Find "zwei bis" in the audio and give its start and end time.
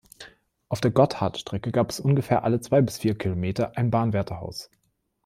2.59-2.97